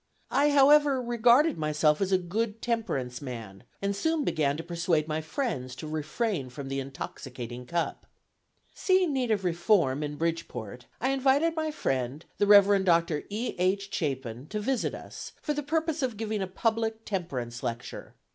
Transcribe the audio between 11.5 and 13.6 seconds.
my friend, the Reverend Doctor E.